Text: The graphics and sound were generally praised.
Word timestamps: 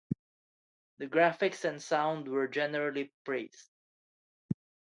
The 0.97 1.05
graphics 1.05 1.63
and 1.63 1.79
sound 1.79 2.27
were 2.27 2.47
generally 2.47 3.13
praised. 3.23 3.69